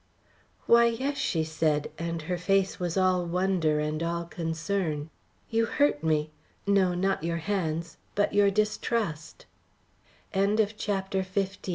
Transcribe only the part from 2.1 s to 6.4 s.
her face was all wonder and all concern. "You hurt me